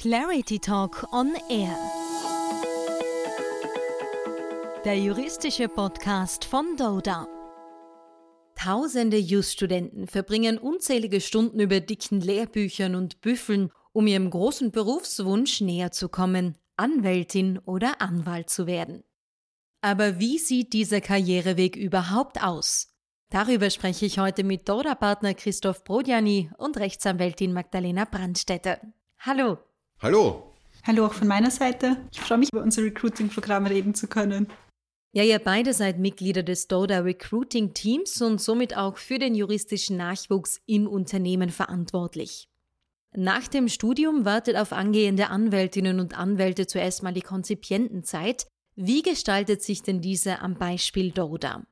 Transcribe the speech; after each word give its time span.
Clarity 0.00 0.60
Talk 0.60 1.08
on 1.12 1.34
Air. 1.50 1.76
Der 4.84 4.96
juristische 4.96 5.68
Podcast 5.68 6.44
von 6.44 6.76
Doda. 6.76 7.26
Tausende 8.54 9.16
Just-Studenten 9.16 10.06
verbringen 10.06 10.56
unzählige 10.56 11.20
Stunden 11.20 11.58
über 11.58 11.80
dicken 11.80 12.20
Lehrbüchern 12.20 12.94
und 12.94 13.20
Büffeln, 13.22 13.72
um 13.90 14.06
ihrem 14.06 14.30
großen 14.30 14.70
Berufswunsch 14.70 15.62
näher 15.62 15.90
zu 15.90 16.08
kommen, 16.08 16.56
Anwältin 16.76 17.58
oder 17.58 18.00
Anwalt 18.00 18.50
zu 18.50 18.68
werden. 18.68 19.02
Aber 19.80 20.20
wie 20.20 20.38
sieht 20.38 20.74
dieser 20.74 21.00
Karriereweg 21.00 21.74
überhaupt 21.74 22.40
aus? 22.40 22.94
Darüber 23.30 23.68
spreche 23.68 24.06
ich 24.06 24.20
heute 24.20 24.44
mit 24.44 24.68
Doda-Partner 24.68 25.34
Christoph 25.34 25.82
Brodjani 25.82 26.52
und 26.56 26.76
Rechtsanwältin 26.76 27.52
Magdalena 27.52 28.04
Brandstätter. 28.04 28.78
Hallo. 29.18 29.58
Hallo. 30.00 30.54
Hallo 30.86 31.06
auch 31.06 31.12
von 31.12 31.26
meiner 31.26 31.50
Seite. 31.50 31.96
Ich 32.12 32.20
freue 32.20 32.38
mich, 32.38 32.52
über 32.52 32.62
unser 32.62 32.84
Recruiting-Programm 32.84 33.66
reden 33.66 33.94
zu 33.96 34.06
können. 34.06 34.46
Ja, 35.12 35.24
ihr 35.24 35.40
beide 35.40 35.74
seid 35.74 35.98
Mitglieder 35.98 36.44
des 36.44 36.68
Doda 36.68 37.00
Recruiting 37.00 37.74
Teams 37.74 38.22
und 38.22 38.40
somit 38.40 38.76
auch 38.76 38.96
für 38.96 39.18
den 39.18 39.34
juristischen 39.34 39.96
Nachwuchs 39.96 40.60
im 40.66 40.86
Unternehmen 40.86 41.50
verantwortlich. 41.50 42.48
Nach 43.16 43.48
dem 43.48 43.66
Studium 43.66 44.24
wartet 44.24 44.56
auf 44.56 44.72
angehende 44.72 45.30
Anwältinnen 45.30 45.98
und 45.98 46.16
Anwälte 46.16 46.68
zuerst 46.68 47.02
mal 47.02 47.12
die 47.12 47.22
Konzipientenzeit. 47.22 48.46
Wie 48.76 49.02
gestaltet 49.02 49.62
sich 49.62 49.82
denn 49.82 50.00
diese 50.00 50.38
am 50.40 50.54
Beispiel 50.54 51.10
Doda? 51.10 51.64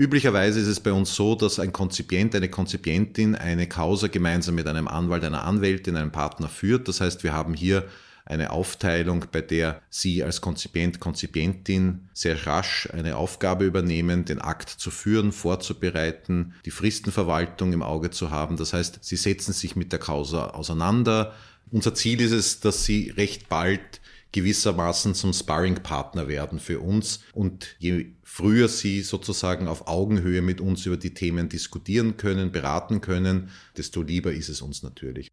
Üblicherweise 0.00 0.60
ist 0.60 0.66
es 0.66 0.80
bei 0.80 0.94
uns 0.94 1.14
so, 1.14 1.34
dass 1.34 1.58
ein 1.58 1.74
Konzipient, 1.74 2.34
eine 2.34 2.48
Konzipientin 2.48 3.34
eine 3.34 3.68
Causa 3.68 4.06
gemeinsam 4.06 4.54
mit 4.54 4.66
einem 4.66 4.88
Anwalt, 4.88 5.22
einer 5.24 5.44
Anwältin, 5.44 5.94
einem 5.94 6.10
Partner 6.10 6.48
führt. 6.48 6.88
Das 6.88 7.02
heißt, 7.02 7.22
wir 7.22 7.34
haben 7.34 7.52
hier 7.52 7.86
eine 8.24 8.48
Aufteilung, 8.48 9.26
bei 9.30 9.42
der 9.42 9.82
Sie 9.90 10.24
als 10.24 10.40
Konzipient, 10.40 11.00
Konzipientin 11.00 12.08
sehr 12.14 12.46
rasch 12.46 12.88
eine 12.94 13.16
Aufgabe 13.16 13.66
übernehmen, 13.66 14.24
den 14.24 14.40
Akt 14.40 14.70
zu 14.70 14.90
führen, 14.90 15.32
vorzubereiten, 15.32 16.54
die 16.64 16.70
Fristenverwaltung 16.70 17.74
im 17.74 17.82
Auge 17.82 18.10
zu 18.10 18.30
haben. 18.30 18.56
Das 18.56 18.72
heißt, 18.72 19.00
Sie 19.02 19.16
setzen 19.16 19.52
sich 19.52 19.76
mit 19.76 19.92
der 19.92 19.98
Causa 19.98 20.46
auseinander. 20.46 21.34
Unser 21.70 21.94
Ziel 21.94 22.22
ist 22.22 22.32
es, 22.32 22.60
dass 22.60 22.86
Sie 22.86 23.10
recht 23.10 23.50
bald 23.50 23.99
gewissermaßen 24.32 25.14
zum 25.14 25.32
Sparringpartner 25.32 26.28
werden 26.28 26.58
für 26.58 26.80
uns. 26.80 27.20
Und 27.32 27.76
je 27.78 28.12
früher 28.22 28.68
sie 28.68 29.02
sozusagen 29.02 29.68
auf 29.68 29.88
Augenhöhe 29.88 30.42
mit 30.42 30.60
uns 30.60 30.86
über 30.86 30.96
die 30.96 31.14
Themen 31.14 31.48
diskutieren 31.48 32.16
können, 32.16 32.52
beraten 32.52 33.00
können, 33.00 33.50
desto 33.76 34.02
lieber 34.02 34.32
ist 34.32 34.48
es 34.48 34.62
uns 34.62 34.82
natürlich. 34.82 35.28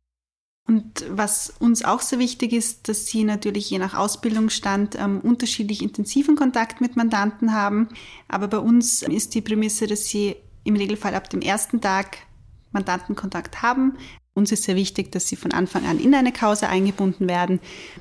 Und 0.68 1.06
was 1.10 1.54
uns 1.60 1.86
auch 1.86 2.02
sehr 2.02 2.20
wichtig 2.20 2.52
ist, 2.52 2.90
dass 2.90 3.06
Sie 3.06 3.24
natürlich 3.24 3.70
je 3.70 3.80
nach 3.80 3.94
Ausbildungsstand 3.94 4.98
ähm, 5.00 5.22
unterschiedlich 5.22 5.82
intensiven 5.82 6.36
Kontakt 6.36 6.82
mit 6.82 6.98
Mandanten 6.98 7.54
haben. 7.54 7.88
Aber 8.28 8.50
bei 8.50 8.58
uns 8.58 9.02
ist 9.02 9.34
die 9.34 9.42
Prämisse, 9.42 9.88
dass 9.88 10.08
Sie 10.08 10.36
im 10.66 10.76
Regelfall 10.76 11.16
ab 11.16 11.30
dem 11.30 11.40
ersten 11.40 11.80
Tag 11.80 12.18
Mandantenkontakt 12.72 13.62
haben, 13.62 13.98
uns 14.38 14.52
ist 14.52 14.64
sehr 14.64 14.76
wichtig, 14.76 15.12
dass 15.12 15.28
sie 15.28 15.36
von 15.36 15.52
Anfang 15.52 15.86
an 15.86 16.00
in 16.00 16.14
eine 16.14 16.32
Causa 16.32 16.70
eingebunden 16.70 17.28
werden, 17.28 17.60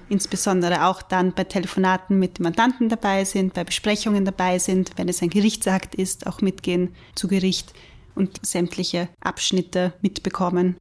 insbesondere 0.08 0.86
auch 0.86 1.02
dann 1.02 1.34
bei 1.34 1.44
Telefonaten 1.44 2.18
mit 2.18 2.38
dem 2.38 2.44
Mandanten 2.44 2.88
dabei 2.88 3.24
sind, 3.24 3.54
bei 3.54 3.64
Besprechungen 3.64 4.24
dabei 4.24 4.58
sind, 4.58 4.92
wenn 4.96 5.08
es 5.08 5.22
ein 5.22 5.30
Gerichtsakt 5.30 5.94
ist, 5.94 6.26
auch 6.26 6.42
mitgehen 6.42 6.94
zu 7.14 7.26
Gericht 7.26 7.72
und 8.14 8.44
sämtliche 8.46 9.08
Abschnitte 9.20 9.94
mitbekommen. 10.02 10.76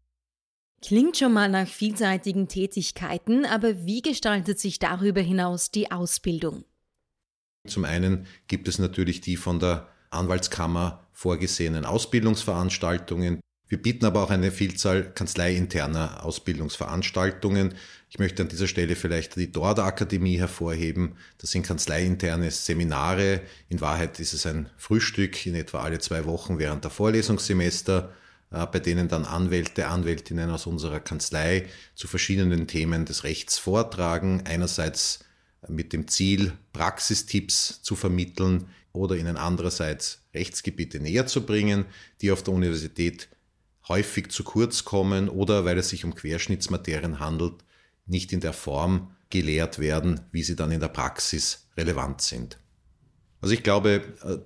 Klingt 0.82 1.18
schon 1.18 1.34
mal 1.34 1.50
nach 1.50 1.68
vielseitigen 1.68 2.48
Tätigkeiten, 2.48 3.46
aber 3.46 3.86
wie 3.86 4.02
gestaltet 4.02 4.60
sich 4.60 4.78
darüber 4.78 5.22
hinaus 5.22 5.72
die 5.72 5.92
Ausbildung? 5.92 6.66
Zum 7.66 7.86
einen 7.86 8.28
gibt 8.48 8.68
es 8.68 8.78
natürlich 8.78 9.22
die 9.22 9.38
von 9.38 9.60
der 9.60 9.88
Anwaltskammer 10.12 11.08
vorgesehenen 11.12 11.86
Ausbildungsveranstaltungen, 11.86 13.40
wir 13.68 13.82
bieten 13.82 14.06
aber 14.06 14.22
auch 14.24 14.30
eine 14.30 14.52
Vielzahl 14.52 15.12
kanzleiinterner 15.12 16.24
Ausbildungsveranstaltungen. 16.24 17.74
Ich 18.10 18.20
möchte 18.20 18.44
an 18.44 18.50
dieser 18.50 18.68
Stelle 18.68 18.96
vielleicht 18.96 19.36
die 19.36 19.52
Dorda 19.52 19.86
Akademie 19.86 20.38
hervorheben. 20.38 21.18
Das 21.40 21.52
sind 21.52 21.66
kanzleiinterne 21.66 22.52
Seminare. 22.52 23.42
In 23.68 23.82
Wahrheit 23.82 24.20
ist 24.20 24.34
es 24.34 24.46
ein 24.46 24.70
Frühstück 24.78 25.46
in 25.48 25.56
etwa 25.56 25.82
alle 25.82 26.00
zwei 26.00 26.26
Wochen 26.26 26.60
während 26.60 26.84
der 26.84 26.92
Vorlesungssemester, 26.92 28.14
äh, 28.52 28.66
bei 28.68 28.80
denen 28.80 29.08
dann 29.08 29.26
Anwälte, 29.26 29.88
Anwältinnen 29.88 30.52
aus 30.52 30.68
unserer 30.68 31.00
Kanzlei 31.00 31.66
zu 31.96 32.08
verschiedenen 32.08 32.68
Themen 32.68 33.06
des 33.06 33.24
Rechts 33.24 33.58
vortragen. 33.58 34.44
Einerseits 34.46 35.26
mit 35.68 35.92
dem 35.92 36.08
Ziel, 36.08 36.54
Praxistipps 36.72 37.82
zu 37.82 37.96
vermitteln 37.96 38.68
oder 38.94 39.16
ihnen 39.16 39.38
andererseits 39.38 40.22
Rechtsgebiete 40.36 41.00
näher 41.00 41.26
zu 41.26 41.46
bringen, 41.46 41.86
die 42.22 42.32
auf 42.32 42.44
der 42.44 42.54
Universität 42.54 43.28
häufig 43.88 44.30
zu 44.30 44.44
kurz 44.44 44.84
kommen 44.84 45.30
oder 45.30 45.66
weil 45.66 45.78
es 45.78 45.90
sich 45.90 46.06
um 46.06 46.16
Querschnittsmaterien 46.16 47.20
handelt, 47.20 47.64
nicht 48.06 48.34
in 48.34 48.40
der 48.40 48.54
Form 48.54 49.16
gelehrt 49.30 49.80
werden, 49.80 50.22
wie 50.32 50.44
sie 50.44 50.56
dann 50.56 50.72
in 50.72 50.80
der 50.80 50.88
Praxis 50.88 51.68
relevant 51.78 52.22
sind. 52.22 52.60
Also 53.42 53.54
ich 53.54 53.64
glaube, 53.64 54.02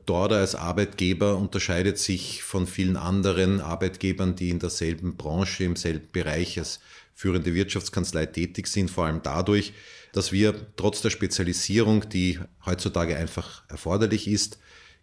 Dorda 0.06 0.38
als 0.38 0.56
Arbeitgeber 0.56 1.38
unterscheidet 1.38 1.98
sich 1.98 2.44
von 2.44 2.68
vielen 2.68 2.98
anderen 2.98 3.62
Arbeitgebern, 3.62 4.36
die 4.36 4.50
in 4.50 4.60
derselben 4.60 5.16
Branche, 5.16 5.64
im 5.64 5.76
selben 5.76 6.12
Bereich 6.12 6.60
als 6.60 6.80
führende 7.14 7.54
Wirtschaftskanzlei 7.54 8.26
tätig 8.26 8.68
sind, 8.68 8.92
vor 8.92 9.06
allem 9.06 9.22
dadurch, 9.24 9.74
dass 10.12 10.32
wir 10.32 10.74
trotz 10.76 11.02
der 11.02 11.12
Spezialisierung, 11.12 12.10
die 12.10 12.40
heutzutage 12.66 13.16
einfach 13.16 13.64
erforderlich 13.70 14.28
ist, 14.28 14.60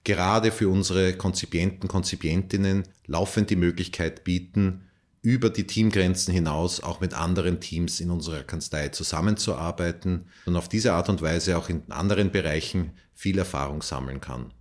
gerade 0.07 0.53
für 0.53 0.69
unsere 0.69 1.15
Konzipienten, 1.15 1.89
Konzipientinnen 1.89 2.85
laufend 3.07 3.51
die 3.51 3.57
Möglichkeit 3.57 4.23
bieten, 4.23 4.89
über 5.21 5.51
die 5.51 5.67
Teamgrenzen 5.67 6.33
hinaus 6.33 6.81
auch 6.81 7.01
mit 7.01 7.13
anderen 7.13 7.59
Teams 7.59 7.99
in 7.99 8.13
unserer 8.13 8.45
Kanzlei 8.45 8.91
zusammenzuarbeiten 8.91 10.29
und 10.47 10.55
auf 10.55 10.69
diese 10.69 10.93
Art 10.93 11.09
und 11.09 11.23
Weise 11.23 11.59
auch 11.59 11.69
in 11.69 11.83
anderen 11.91 12.31
Bereichen 12.31 12.93
viel 13.15 13.37
Erfahrung 13.37 13.83
sammeln 13.83 14.21
kann. 14.21 14.55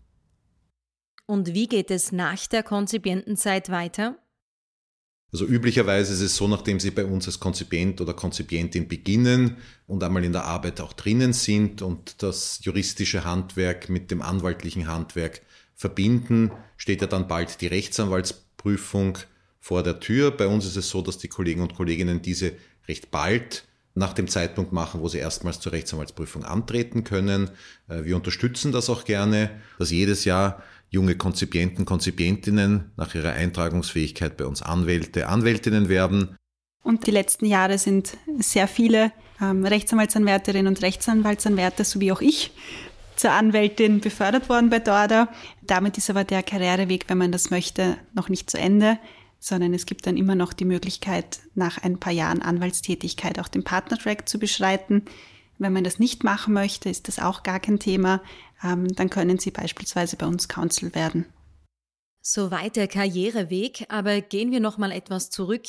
Und 1.28 1.53
wie 1.53 1.67
geht 1.67 1.91
es 1.91 2.11
nach 2.11 2.47
der 2.47 2.63
Konzipientenzeit 2.63 3.69
weiter? 3.69 4.17
Also 5.35 5.47
üblicherweise 5.47 6.13
ist 6.13 6.22
es 6.22 6.38
so, 6.38 6.47
nachdem 6.47 6.79
Sie 6.79 6.91
bei 6.91 7.03
uns 7.03 7.28
als 7.28 7.41
Konzipient 7.41 8.00
oder 8.00 8.13
Konzipientin 8.13 8.88
beginnen 8.88 9.57
und 9.85 10.01
einmal 10.01 10.23
in 10.23 10.31
der 10.31 10.46
Arbeit 10.46 10.79
auch 10.79 10.94
drinnen 10.94 11.34
sind 11.34 11.81
und 11.81 12.23
das 12.23 12.62
juristische 12.63 13.25
Handwerk 13.25 13.90
mit 13.90 14.12
dem 14.12 14.22
anwaltlichen 14.22 14.88
Handwerk 14.88 15.41
verbinden, 15.75 16.53
steht 16.78 17.01
ja 17.01 17.07
dann 17.07 17.28
bald 17.28 17.59
die 17.59 17.68
Rechtsanwaltsprüfung 17.68 19.18
vor 19.59 19.84
der 19.84 20.00
Tür. 20.00 20.31
Bei 20.31 20.47
uns 20.47 20.66
ist 20.66 20.78
es 20.78 20.88
so, 20.88 21.01
dass 21.01 21.18
die 21.18 21.28
Kollegen 21.28 21.59
und 21.59 21.75
Kolleginnen 21.75 22.22
diese 22.22 22.53
recht 22.88 23.12
bald 23.12 23.66
nach 23.94 24.13
dem 24.13 24.29
Zeitpunkt 24.29 24.72
machen, 24.72 25.02
wo 25.02 25.09
sie 25.09 25.17
erstmals 25.17 25.59
zur 25.59 25.73
Rechtsanwaltsprüfung 25.73 26.46
antreten 26.46 27.03
können. 27.03 27.50
Äh, 27.90 28.06
wir 28.06 28.16
unterstützen 28.16 28.72
das 28.72 28.90
auch 28.90 29.03
gerne, 29.03 29.50
dass 29.79 29.91
jedes 29.91 30.23
Jahr 30.23 30.63
junge 30.95 31.16
Konzipienten, 31.16 31.85
Konzipientinnen 31.85 32.91
nach 32.95 33.13
ihrer 33.13 33.33
Eintragungsfähigkeit 33.33 34.38
bei 34.38 34.45
uns 34.45 34.61
Anwälte, 34.61 35.28
Anwältinnen 35.28 35.89
werden. 35.89 36.35
Und 36.83 37.06
die 37.06 37.11
letzten 37.11 37.45
Jahre 37.45 37.78
sind 37.78 38.17
sehr 38.39 38.67
viele 38.67 39.11
ähm, 39.41 39.66
Rechtsanwaltsanwärterinnen 39.66 40.67
und 40.67 40.81
Rechtsanwaltsanwärter, 40.81 41.84
sowie 41.84 42.11
auch 42.11 42.22
ich, 42.22 42.51
zur 43.16 43.31
Anwältin 43.31 44.00
befördert 44.00 44.50
worden 44.50 44.69
bei 44.69 44.79
Dorda. 44.79 45.29
Damit 45.61 45.97
ist 45.97 46.09
aber 46.09 46.23
der 46.23 46.44
Karriereweg, 46.44 47.05
wenn 47.07 47.17
man 47.17 47.31
das 47.31 47.50
möchte, 47.50 47.97
noch 48.13 48.29
nicht 48.29 48.50
zu 48.50 48.57
Ende, 48.57 48.97
sondern 49.39 49.73
es 49.73 49.85
gibt 49.85 50.07
dann 50.07 50.17
immer 50.17 50.35
noch 50.35 50.53
die 50.53 50.66
Möglichkeit, 50.66 51.39
nach 51.55 51.78
ein 51.84 52.00
paar 52.00 52.13
Jahren 52.13 52.41
Anwaltstätigkeit 52.41 53.39
auch 53.39 53.47
den 53.47 53.63
Partnertrack 53.63 54.28
zu 54.28 54.39
beschreiten. 54.39 55.03
Wenn 55.57 55.73
man 55.73 55.84
das 55.84 55.99
nicht 55.99 56.23
machen 56.23 56.53
möchte, 56.53 56.90
ist 56.90 57.07
das 57.07 57.19
auch 57.19 57.43
gar 57.43 57.59
kein 57.59 57.79
Thema. 57.79 58.22
Ähm, 58.63 58.87
dann 58.96 59.09
können 59.09 59.40
Sie 59.40 59.52
beispielsweise 59.52 60.17
bei 60.17 60.25
uns 60.25 60.47
Counsel 60.47 60.93
werden. 60.96 61.25
Soweit 62.22 62.75
der 62.75 62.87
Karriereweg, 62.87 63.85
aber 63.90 64.22
gehen 64.22 64.52
wir 64.52 64.59
noch 64.59 64.78
mal 64.78 64.91
etwas 64.91 65.29
zurück. 65.29 65.66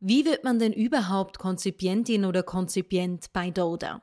Wie 0.00 0.24
wird 0.24 0.44
man 0.44 0.58
denn 0.58 0.72
überhaupt 0.72 1.38
Konzipientin 1.38 2.24
oder 2.24 2.42
Konzipient 2.42 3.32
bei 3.32 3.50
Doda? 3.50 4.02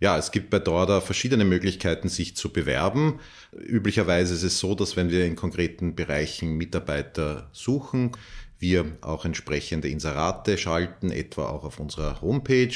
Ja, 0.00 0.16
es 0.16 0.30
gibt 0.30 0.50
bei 0.50 0.60
Dorda 0.60 1.00
verschiedene 1.00 1.44
Möglichkeiten, 1.44 2.08
sich 2.08 2.36
zu 2.36 2.52
bewerben. 2.52 3.18
Üblicherweise 3.52 4.34
ist 4.34 4.44
es 4.44 4.60
so, 4.60 4.76
dass 4.76 4.96
wenn 4.96 5.10
wir 5.10 5.26
in 5.26 5.34
konkreten 5.34 5.96
Bereichen 5.96 6.56
Mitarbeiter 6.56 7.50
suchen, 7.52 8.12
wir 8.58 8.96
auch 9.00 9.24
entsprechende 9.24 9.88
Inserate 9.88 10.58
schalten, 10.58 11.10
etwa 11.10 11.48
auch 11.48 11.64
auf 11.64 11.78
unserer 11.78 12.20
Homepage. 12.20 12.74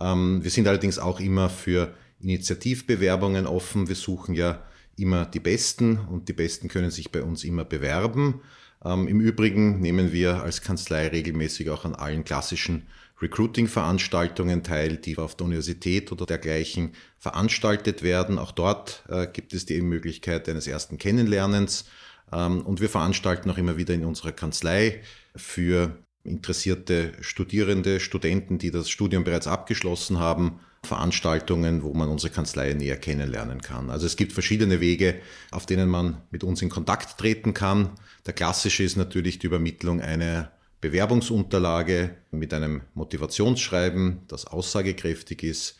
Ähm, 0.00 0.42
wir 0.42 0.50
sind 0.50 0.68
allerdings 0.68 0.98
auch 0.98 1.20
immer 1.20 1.48
für 1.48 1.94
Initiativbewerbungen 2.20 3.46
offen. 3.46 3.88
Wir 3.88 3.96
suchen 3.96 4.34
ja 4.34 4.62
immer 4.96 5.26
die 5.26 5.40
Besten 5.40 5.98
und 5.98 6.28
die 6.28 6.32
Besten 6.32 6.68
können 6.68 6.90
sich 6.90 7.10
bei 7.10 7.22
uns 7.22 7.44
immer 7.44 7.64
bewerben. 7.64 8.40
Ähm, 8.84 9.08
Im 9.08 9.20
Übrigen 9.20 9.80
nehmen 9.80 10.12
wir 10.12 10.42
als 10.42 10.62
Kanzlei 10.62 11.08
regelmäßig 11.08 11.70
auch 11.70 11.84
an 11.84 11.94
allen 11.94 12.24
klassischen 12.24 12.86
Recruiting-Veranstaltungen 13.20 14.62
teil, 14.62 14.96
die 14.96 15.16
auf 15.16 15.36
der 15.36 15.46
Universität 15.46 16.12
oder 16.12 16.26
dergleichen 16.26 16.92
veranstaltet 17.18 18.02
werden. 18.02 18.38
Auch 18.38 18.52
dort 18.52 19.04
äh, 19.08 19.26
gibt 19.26 19.54
es 19.54 19.66
die 19.66 19.80
Möglichkeit 19.80 20.48
eines 20.48 20.66
ersten 20.66 20.98
Kennenlernens. 20.98 21.86
Ähm, 22.34 22.62
und 22.62 22.80
wir 22.80 22.90
veranstalten 22.90 23.50
auch 23.50 23.58
immer 23.58 23.76
wieder 23.76 23.94
in 23.94 24.04
unserer 24.04 24.32
Kanzlei 24.32 25.00
für 25.36 25.96
interessierte 26.24 27.12
Studierende, 27.20 28.00
Studenten, 28.00 28.58
die 28.58 28.70
das 28.70 28.88
Studium 28.90 29.24
bereits 29.24 29.46
abgeschlossen 29.46 30.18
haben, 30.18 30.58
Veranstaltungen, 30.82 31.82
wo 31.82 31.94
man 31.94 32.08
unsere 32.08 32.32
Kanzlei 32.32 32.72
näher 32.74 32.96
kennenlernen 32.96 33.60
kann. 33.60 33.90
Also 33.90 34.06
es 34.06 34.16
gibt 34.16 34.32
verschiedene 34.32 34.80
Wege, 34.80 35.16
auf 35.50 35.66
denen 35.66 35.88
man 35.88 36.18
mit 36.30 36.44
uns 36.44 36.60
in 36.62 36.68
Kontakt 36.68 37.18
treten 37.18 37.54
kann. 37.54 37.90
Der 38.26 38.34
klassische 38.34 38.82
ist 38.82 38.96
natürlich 38.96 39.38
die 39.38 39.46
Übermittlung 39.46 40.00
einer 40.00 40.50
Bewerbungsunterlage 40.80 42.14
mit 42.30 42.52
einem 42.52 42.82
Motivationsschreiben, 42.94 44.20
das 44.28 44.46
aussagekräftig 44.46 45.42
ist. 45.42 45.76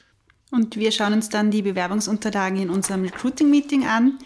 Und 0.51 0.77
wir 0.77 0.93
schauen 0.93 1.15
uns 1.15 1.29
dann 1.29 1.51
die 1.51 1.63
Bewerbungsunterlagen 1.63 2.59
in 2.61 2.71
unserem 2.71 3.03
Recruiting-Meeting 3.03 3.87
an. 3.87 4.19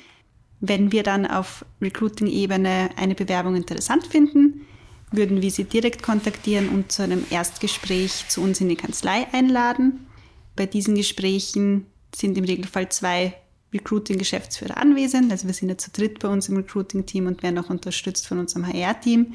Wenn 0.60 0.90
wir 0.92 1.02
dann 1.02 1.26
auf 1.26 1.64
Recruiting-Ebene 1.80 2.90
eine 2.96 3.14
Bewerbung 3.14 3.54
interessant 3.54 4.06
finden, 4.06 4.66
würden 5.10 5.40
wir 5.40 5.50
sie 5.50 5.64
direkt 5.64 6.02
kontaktieren 6.02 6.68
und 6.68 6.92
zu 6.92 7.02
einem 7.02 7.24
Erstgespräch 7.30 8.28
zu 8.28 8.42
uns 8.42 8.60
in 8.60 8.68
die 8.68 8.76
Kanzlei 8.76 9.26
einladen. 9.32 10.06
Bei 10.56 10.66
diesen 10.66 10.96
Gesprächen 10.96 11.86
sind 12.14 12.36
im 12.36 12.44
Regelfall 12.44 12.88
zwei 12.88 13.34
Recruiting-Geschäftsführer 13.72 14.76
anwesend. 14.76 15.30
Also 15.30 15.46
wir 15.46 15.54
sind 15.54 15.68
ja 15.68 15.78
zu 15.78 15.90
dritt 15.90 16.18
bei 16.18 16.28
uns 16.28 16.48
im 16.48 16.56
Recruiting-Team 16.56 17.26
und 17.26 17.42
werden 17.42 17.58
auch 17.58 17.70
unterstützt 17.70 18.26
von 18.26 18.38
unserem 18.38 18.66
HR-Team. 18.66 19.34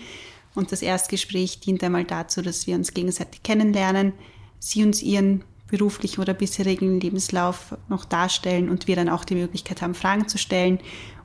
Und 0.56 0.72
das 0.72 0.82
Erstgespräch 0.82 1.60
dient 1.60 1.84
einmal 1.84 2.04
dazu, 2.04 2.42
dass 2.42 2.68
wir 2.68 2.76
uns 2.76 2.94
gegenseitig 2.94 3.42
kennenlernen, 3.44 4.14
sie 4.60 4.84
uns 4.84 5.02
ihren 5.02 5.44
beruflichen 5.74 6.22
oder 6.22 6.36
bisherigen 6.36 7.00
Lebenslauf 7.00 7.76
noch 7.90 8.06
darstellen 8.06 8.70
und 8.70 8.88
wir 8.88 8.96
dann 8.96 9.10
auch 9.10 9.26
die 9.26 9.34
Möglichkeit 9.34 9.82
haben, 9.82 9.96
Fragen 9.96 10.28
zu 10.28 10.38
stellen 10.38 10.78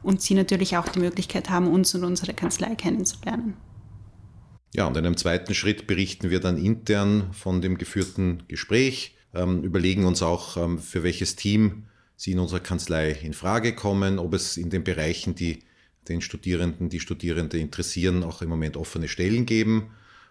und 0.02 0.22
sie 0.22 0.32
natürlich 0.32 0.78
auch 0.78 0.88
die 0.88 1.00
Möglichkeit 1.00 1.50
haben, 1.50 1.68
uns 1.68 1.94
und 1.94 2.02
unsere 2.02 2.32
Kanzlei 2.32 2.74
kennenzulernen. 2.74 3.58
Ja, 4.74 4.86
und 4.86 4.96
in 4.96 5.04
einem 5.04 5.18
zweiten 5.18 5.54
Schritt 5.54 5.86
berichten 5.86 6.30
wir 6.30 6.40
dann 6.40 6.56
intern 6.56 7.28
von 7.32 7.60
dem 7.60 7.76
geführten 7.76 8.44
Gespräch, 8.48 9.18
ähm, 9.34 9.62
überlegen 9.64 10.06
uns 10.06 10.22
auch, 10.22 10.56
ähm, 10.56 10.78
für 10.78 11.02
welches 11.02 11.36
Team 11.36 11.84
sie 12.16 12.32
in 12.32 12.38
unserer 12.38 12.60
Kanzlei 12.60 13.10
in 13.10 13.34
Frage 13.34 13.74
kommen, 13.74 14.18
ob 14.18 14.32
es 14.32 14.56
in 14.56 14.70
den 14.70 14.82
Bereichen, 14.82 15.34
die 15.34 15.58
den 16.08 16.22
Studierenden, 16.22 16.88
die 16.88 17.00
Studierende 17.00 17.58
interessieren, 17.58 18.24
auch 18.24 18.40
im 18.40 18.48
Moment 18.48 18.78
offene 18.78 19.08
Stellen 19.08 19.44
geben 19.44 19.90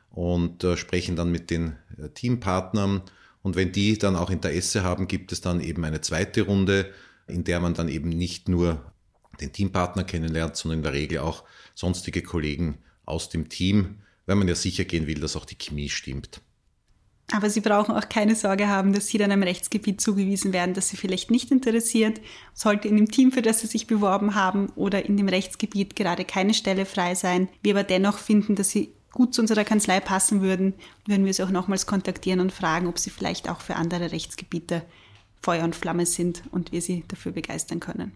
und 0.10 0.64
äh, 0.64 0.76
sprechen 0.76 1.16
dann 1.16 1.32
mit 1.32 1.52
den 1.52 1.76
äh, 2.00 2.10
Teampartnern. 2.10 3.04
Und 3.48 3.56
wenn 3.56 3.72
die 3.72 3.98
dann 3.98 4.18
auch 4.18 4.30
Interesse 4.30 4.84
haben, 4.84 5.08
gibt 5.08 5.32
es 5.32 5.40
dann 5.40 5.62
eben 5.62 5.86
eine 5.86 6.02
zweite 6.02 6.42
Runde, 6.42 6.92
in 7.28 7.46
der 7.46 7.62
man 7.62 7.74
dann 7.74 7.88
eben 7.88 8.10
nicht 8.10 8.50
nur 8.50 8.92
den 9.40 9.54
Teampartner 9.54 10.04
kennenlernt, 10.04 10.58
sondern 10.58 10.80
in 10.80 10.84
der 10.84 10.92
Regel 10.92 11.20
auch 11.20 11.46
sonstige 11.74 12.24
Kollegen 12.24 12.80
aus 13.06 13.30
dem 13.30 13.48
Team, 13.48 14.00
weil 14.26 14.36
man 14.36 14.50
ja 14.50 14.56
sicher 14.56 14.84
gehen 14.84 15.08
will, 15.08 15.22
dass 15.22 15.38
auch 15.38 15.46
die 15.46 15.56
Chemie 15.56 15.88
stimmt. 15.88 16.42
Aber 17.32 17.50
Sie 17.50 17.62
brauchen 17.62 17.96
auch 17.96 18.10
keine 18.10 18.36
Sorge 18.36 18.68
haben, 18.68 18.92
dass 18.92 19.08
Sie 19.08 19.18
dann 19.18 19.32
einem 19.32 19.44
Rechtsgebiet 19.44 20.02
zugewiesen 20.02 20.52
werden, 20.52 20.74
das 20.74 20.90
Sie 20.90 20.98
vielleicht 20.98 21.32
nicht 21.32 21.50
interessiert. 21.50 22.20
Sollte 22.54 22.90
in 22.90 22.98
dem 22.98 23.10
Team, 23.10 23.32
für 23.32 23.42
das 23.42 23.62
Sie 23.62 23.68
sich 23.68 23.88
beworben 23.88 24.36
haben 24.36 24.68
oder 24.76 25.06
in 25.06 25.16
dem 25.16 25.30
Rechtsgebiet 25.30 25.96
gerade 25.96 26.26
keine 26.26 26.54
Stelle 26.54 26.86
frei 26.86 27.16
sein, 27.16 27.48
wir 27.64 27.76
aber 27.76 27.86
dennoch 27.86 28.18
finden, 28.18 28.56
dass 28.56 28.72
Sie 28.72 28.92
gut 29.12 29.34
zu 29.34 29.42
unserer 29.42 29.64
Kanzlei 29.64 30.00
passen 30.00 30.42
würden, 30.42 30.74
würden 31.06 31.26
wir 31.26 31.34
Sie 31.34 31.44
auch 31.44 31.50
nochmals 31.50 31.86
kontaktieren 31.86 32.40
und 32.40 32.52
fragen, 32.52 32.88
ob 32.88 33.00
Sie 33.00 33.10
vielleicht 33.10 33.50
auch 33.50 33.62
für 33.62 33.76
andere 33.76 34.12
Rechtsgebiete 34.12 34.84
Feuer 35.42 35.64
und 35.64 35.76
Flamme 35.76 36.06
sind 36.06 36.44
und 36.52 36.72
wir 36.72 36.82
Sie 36.82 37.04
dafür 37.08 37.32
begeistern 37.32 37.80
können. 37.80 38.12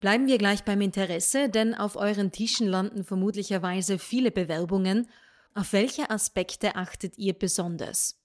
Bleiben 0.00 0.28
wir 0.28 0.38
gleich 0.38 0.64
beim 0.64 0.80
Interesse, 0.80 1.48
denn 1.48 1.74
auf 1.74 1.96
euren 1.96 2.30
Tischen 2.30 2.68
landen 2.68 3.04
vermutlicherweise 3.04 3.98
viele 3.98 4.30
Bewerbungen. 4.30 5.08
Auf 5.54 5.72
welche 5.72 6.10
Aspekte 6.10 6.76
achtet 6.76 7.18
ihr 7.18 7.32
besonders? 7.32 8.17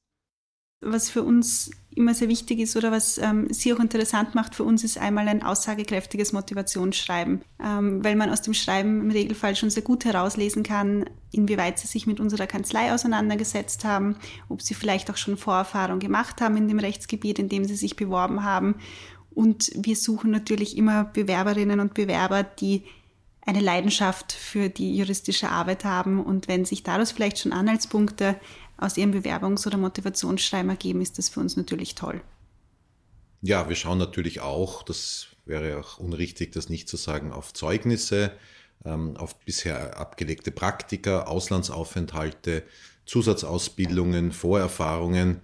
Was 0.83 1.09
für 1.09 1.24
uns 1.24 1.71
immer 1.95 2.15
sehr 2.15 2.27
wichtig 2.27 2.59
ist 2.59 2.75
oder 2.75 2.91
was 2.91 3.19
ähm, 3.19 3.47
Sie 3.51 3.71
auch 3.71 3.80
interessant 3.80 4.33
macht 4.33 4.56
für 4.56 4.63
uns, 4.63 4.83
ist 4.83 4.97
einmal 4.97 5.27
ein 5.27 5.44
aussagekräftiges 5.44 6.33
Motivationsschreiben, 6.33 7.41
ähm, 7.63 8.03
weil 8.03 8.15
man 8.15 8.31
aus 8.31 8.41
dem 8.41 8.56
Schreiben 8.56 9.01
im 9.01 9.12
Regelfall 9.12 9.56
schon 9.56 9.69
sehr 9.69 9.83
gut 9.83 10.03
herauslesen 10.03 10.63
kann, 10.63 11.06
inwieweit 11.31 11.77
Sie 11.77 11.85
sich 11.85 12.07
mit 12.07 12.19
unserer 12.19 12.47
Kanzlei 12.47 12.91
auseinandergesetzt 12.91 13.85
haben, 13.85 14.15
ob 14.50 14.63
Sie 14.63 14.74
vielleicht 14.74 15.12
auch 15.12 15.18
schon 15.18 15.38
Vorerfahrung 15.38 16.00
gemacht 16.00 16.41
haben 16.41 16.57
in 16.57 16.68
dem 16.68 16.80
Rechtsgebiet, 16.80 17.38
in 17.38 17.50
dem 17.50 17.63
Sie 17.65 17.75
sich 17.75 17.95
beworben 17.95 18.44
haben 18.44 18.75
und 19.33 19.71
wir 19.75 19.95
suchen 19.95 20.31
natürlich 20.31 20.77
immer 20.77 21.06
Bewerberinnen 21.06 21.79
und 21.79 21.94
Bewerber, 21.94 22.44
die 22.44 22.83
eine 23.45 23.59
Leidenschaft 23.59 24.31
für 24.31 24.69
die 24.69 24.95
juristische 24.95 25.50
Arbeit 25.50 25.83
haben. 25.83 26.24
Und 26.24 26.47
wenn 26.47 26.65
sich 26.65 26.83
daraus 26.83 27.12
vielleicht 27.12 27.39
schon 27.39 27.51
Anhaltspunkte 27.51 28.36
aus 28.78 28.98
ihrem 28.98 29.12
Bewerbungs- 29.12 29.66
oder 29.68 29.78
Motivationsschreiben 29.78 30.70
ergeben, 30.70 31.02
ist 31.02 31.18
das 31.18 31.30
für 31.30 31.40
uns 31.40 31.58
natürlich 31.58 31.96
toll. 31.96 32.22
Ja, 33.42 33.68
wir 33.68 33.75
schauen 33.75 33.98
natürlich 33.98 34.40
auch, 34.40 34.84
das 34.84 35.28
wäre 35.46 35.80
auch 35.80 35.98
unrichtig, 35.98 36.54
das 36.54 36.70
nicht 36.70 36.88
zu 36.88 36.98
sagen, 36.98 37.31
auf 37.31 37.54
Zeugnisse, 37.54 38.31
ähm, 38.86 39.18
auf 39.18 39.38
bisher 39.40 39.98
abgelegte 40.00 40.52
Praktika, 40.52 41.24
Auslandsaufenthalte, 41.24 42.64
Zusatzausbildungen, 43.06 44.31
Vorerfahrungen. 44.31 45.42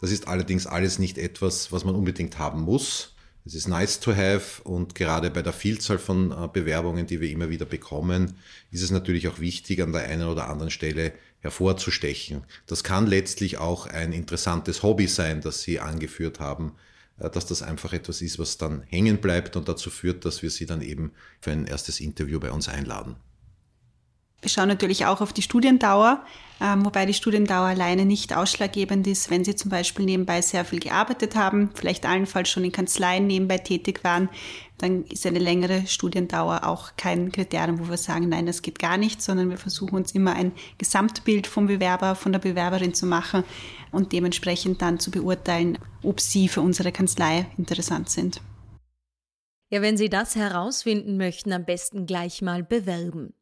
Das 0.00 0.10
ist 0.10 0.28
allerdings 0.28 0.66
alles 0.66 0.98
nicht 0.98 1.18
etwas, 1.18 1.72
was 1.72 1.84
man 1.84 1.94
unbedingt 1.94 2.38
haben 2.38 2.62
muss. 2.62 3.14
Es 3.44 3.54
ist 3.54 3.66
nice 3.66 3.98
to 3.98 4.14
have 4.14 4.62
und 4.62 4.94
gerade 4.94 5.30
bei 5.30 5.42
der 5.42 5.52
Vielzahl 5.52 5.98
von 5.98 6.30
äh, 6.30 6.48
Bewerbungen, 6.52 7.06
die 7.06 7.20
wir 7.20 7.30
immer 7.30 7.50
wieder 7.50 7.66
bekommen, 7.66 8.34
ist 8.70 8.82
es 8.82 8.92
natürlich 8.92 9.26
auch 9.28 9.40
wichtig, 9.40 9.82
an 9.82 9.92
der 9.92 10.04
einen 10.04 10.28
oder 10.28 10.48
anderen 10.48 10.70
Stelle 10.70 11.12
hervorzustechen. 11.42 12.44
Das 12.66 12.82
kann 12.82 13.06
letztlich 13.06 13.58
auch 13.58 13.86
ein 13.86 14.12
interessantes 14.12 14.82
Hobby 14.82 15.08
sein, 15.08 15.40
das 15.40 15.62
Sie 15.62 15.80
angeführt 15.80 16.40
haben, 16.40 16.72
äh, 17.18 17.28
dass 17.28 17.46
das 17.46 17.62
einfach 17.62 17.92
etwas 17.92 18.22
ist, 18.22 18.38
was 18.38 18.56
dann 18.56 18.82
hängen 18.84 19.18
bleibt 19.18 19.56
und 19.56 19.68
dazu 19.68 19.90
führt, 19.90 20.24
dass 20.24 20.42
wir 20.42 20.50
Sie 20.50 20.66
dann 20.66 20.80
eben 20.80 21.12
für 21.40 21.50
ein 21.50 21.66
erstes 21.66 22.00
Interview 22.00 22.40
bei 22.40 22.50
uns 22.50 22.68
einladen. 22.68 23.16
Wir 24.42 24.50
schauen 24.50 24.68
natürlich 24.68 25.06
auch 25.06 25.20
auf 25.20 25.32
die 25.32 25.40
Studiendauer, 25.40 26.20
ähm, 26.60 26.84
wobei 26.84 27.06
die 27.06 27.14
Studiendauer 27.14 27.66
alleine 27.66 28.04
nicht 28.04 28.36
ausschlaggebend 28.36 29.06
ist, 29.06 29.30
wenn 29.30 29.44
Sie 29.44 29.54
zum 29.54 29.70
Beispiel 29.70 30.04
nebenbei 30.04 30.42
sehr 30.42 30.64
viel 30.64 30.80
gearbeitet 30.80 31.36
haben, 31.36 31.70
vielleicht 31.74 32.04
allenfalls 32.04 32.50
schon 32.50 32.64
in 32.64 32.72
Kanzleien 32.72 33.28
nebenbei 33.28 33.58
tätig 33.58 34.02
waren, 34.02 34.28
dann 34.78 35.04
ist 35.04 35.24
eine 35.26 35.38
längere 35.38 35.86
Studiendauer 35.86 36.66
auch 36.66 36.96
kein 36.96 37.30
Kriterium, 37.30 37.78
wo 37.78 37.88
wir 37.88 37.96
sagen, 37.96 38.28
nein, 38.28 38.46
das 38.46 38.62
geht 38.62 38.80
gar 38.80 38.96
nicht, 38.96 39.22
sondern 39.22 39.48
wir 39.48 39.58
versuchen 39.58 39.94
uns 39.94 40.10
immer 40.10 40.34
ein 40.34 40.50
Gesamtbild 40.76 41.46
vom 41.46 41.68
Bewerber, 41.68 42.16
von 42.16 42.32
der 42.32 42.40
Bewerberin 42.40 42.94
zu 42.94 43.06
machen 43.06 43.44
und 43.92 44.12
dementsprechend 44.12 44.82
dann 44.82 44.98
zu 44.98 45.12
beurteilen, 45.12 45.78
ob 46.02 46.20
sie 46.20 46.48
für 46.48 46.62
unsere 46.62 46.90
Kanzlei 46.90 47.46
interessant 47.56 48.10
sind. 48.10 48.40
Ja, 49.70 49.82
wenn 49.82 49.96
Sie 49.96 50.10
das 50.10 50.34
herausfinden 50.34 51.16
möchten, 51.16 51.52
am 51.52 51.64
besten 51.64 52.06
gleich 52.06 52.42
mal 52.42 52.62
bewerben. 52.62 53.34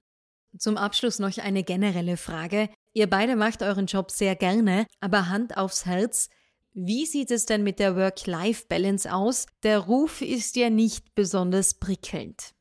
Zum 0.58 0.76
Abschluss 0.76 1.18
noch 1.18 1.36
eine 1.38 1.62
generelle 1.62 2.16
Frage. 2.16 2.68
Ihr 2.92 3.08
beide 3.08 3.36
macht 3.36 3.62
euren 3.62 3.86
Job 3.86 4.10
sehr 4.10 4.34
gerne, 4.34 4.86
aber 5.00 5.28
Hand 5.28 5.56
aufs 5.56 5.86
Herz, 5.86 6.28
wie 6.72 7.04
sieht 7.06 7.30
es 7.30 7.46
denn 7.46 7.62
mit 7.62 7.78
der 7.78 7.96
Work-Life-Balance 7.96 9.12
aus? 9.12 9.46
Der 9.62 9.78
Ruf 9.78 10.22
ist 10.22 10.56
ja 10.56 10.70
nicht 10.70 11.14
besonders 11.14 11.74
prickelnd. 11.74 12.52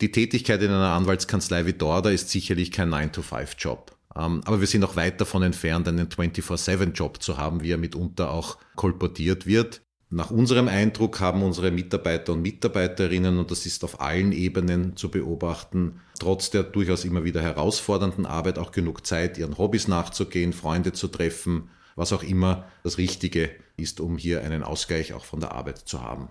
Die 0.00 0.10
Tätigkeit 0.10 0.62
in 0.62 0.70
einer 0.70 0.94
Anwaltskanzlei 0.94 1.66
wie 1.66 1.74
Dorda 1.74 2.10
ist 2.10 2.30
sicherlich 2.30 2.72
kein 2.72 2.88
9-to-5-Job. 2.88 3.94
Ähm, 4.16 4.40
aber 4.44 4.60
wir 4.60 4.66
sind 4.66 4.82
auch 4.84 4.96
weit 4.96 5.20
davon 5.20 5.42
entfernt, 5.42 5.86
einen 5.88 6.08
24-7-Job 6.08 7.22
zu 7.22 7.36
haben, 7.36 7.62
wie 7.62 7.70
er 7.70 7.78
mitunter 7.78 8.30
auch 8.30 8.56
kolportiert 8.76 9.46
wird. 9.46 9.82
Nach 10.12 10.32
unserem 10.32 10.66
Eindruck 10.66 11.20
haben 11.20 11.44
unsere 11.44 11.70
Mitarbeiter 11.70 12.32
und 12.32 12.42
Mitarbeiterinnen, 12.42 13.38
und 13.38 13.52
das 13.52 13.64
ist 13.64 13.84
auf 13.84 14.00
allen 14.00 14.32
Ebenen 14.32 14.96
zu 14.96 15.08
beobachten, 15.08 16.00
trotz 16.18 16.50
der 16.50 16.64
durchaus 16.64 17.04
immer 17.04 17.22
wieder 17.22 17.40
herausfordernden 17.40 18.26
Arbeit 18.26 18.58
auch 18.58 18.72
genug 18.72 19.06
Zeit, 19.06 19.38
ihren 19.38 19.56
Hobbys 19.56 19.86
nachzugehen, 19.86 20.52
Freunde 20.52 20.92
zu 20.92 21.06
treffen, 21.06 21.70
was 21.94 22.12
auch 22.12 22.24
immer 22.24 22.66
das 22.82 22.98
Richtige 22.98 23.50
ist, 23.76 24.00
um 24.00 24.16
hier 24.16 24.42
einen 24.42 24.64
Ausgleich 24.64 25.12
auch 25.12 25.24
von 25.24 25.38
der 25.38 25.52
Arbeit 25.52 25.78
zu 25.78 26.02
haben. 26.02 26.28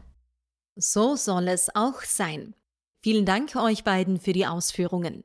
So 0.76 1.16
soll 1.16 1.48
es 1.48 1.74
auch 1.74 2.02
sein. 2.02 2.56
Vielen 3.02 3.26
Dank 3.26 3.56
euch 3.56 3.86
beiden 3.86 4.20
für 4.20 4.34
die 4.34 4.46
Ausführungen. 4.46 5.24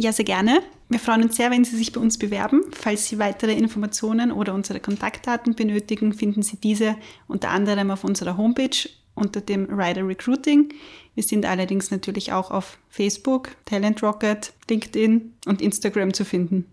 Ja, 0.00 0.12
sehr 0.12 0.24
gerne. 0.24 0.62
Wir 0.88 1.00
freuen 1.00 1.24
uns 1.24 1.34
sehr, 1.34 1.50
wenn 1.50 1.64
Sie 1.64 1.76
sich 1.76 1.92
bei 1.92 2.00
uns 2.00 2.18
bewerben. 2.18 2.62
Falls 2.70 3.08
Sie 3.08 3.18
weitere 3.18 3.52
Informationen 3.52 4.30
oder 4.30 4.54
unsere 4.54 4.78
Kontaktdaten 4.78 5.56
benötigen, 5.56 6.12
finden 6.12 6.42
Sie 6.42 6.56
diese 6.56 6.94
unter 7.26 7.50
anderem 7.50 7.90
auf 7.90 8.04
unserer 8.04 8.36
Homepage 8.36 8.88
unter 9.16 9.40
dem 9.40 9.64
Rider 9.64 10.06
Recruiting. 10.06 10.72
Wir 11.16 11.24
sind 11.24 11.44
allerdings 11.44 11.90
natürlich 11.90 12.32
auch 12.32 12.52
auf 12.52 12.78
Facebook, 12.88 13.56
Talent 13.64 14.00
Rocket, 14.00 14.52
LinkedIn 14.70 15.34
und 15.46 15.60
Instagram 15.60 16.14
zu 16.14 16.24
finden. 16.24 16.64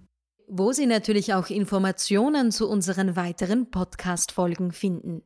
wo 0.47 0.71
Sie 0.71 0.85
natürlich 0.85 1.33
auch 1.33 1.49
Informationen 1.49 2.51
zu 2.51 2.69
unseren 2.69 3.15
weiteren 3.15 3.71
Podcast-Folgen 3.71 4.71
finden. 4.71 5.23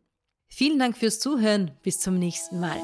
Vielen 0.47 0.79
Dank 0.79 0.95
fürs 0.95 1.19
Zuhören. 1.19 1.71
Bis 1.83 1.99
zum 1.99 2.17
nächsten 2.17 2.61
Mal. 2.61 2.77